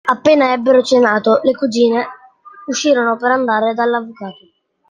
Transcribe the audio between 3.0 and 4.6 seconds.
per andare dall'avvocato.